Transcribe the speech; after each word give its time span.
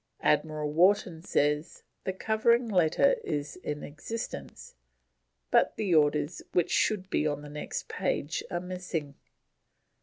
Admiral 0.23 0.71
Wharton 0.73 1.21
says 1.21 1.83
the 2.05 2.11
covering 2.11 2.67
letter 2.67 3.17
is 3.23 3.55
in 3.57 3.83
existence, 3.83 4.73
but 5.51 5.75
the 5.77 5.93
orders 5.93 6.41
which 6.53 6.71
should 6.71 7.07
be 7.11 7.27
on 7.27 7.43
the 7.43 7.49
next 7.49 7.87
page 7.87 8.43
are 8.49 8.59
missing. 8.61 9.13